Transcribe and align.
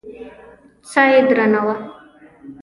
ساه 0.91 1.07
يې 1.13 1.19
درنه 1.27 1.61
وه. 1.65 1.75